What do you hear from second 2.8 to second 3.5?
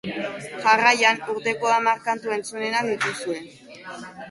dituzue.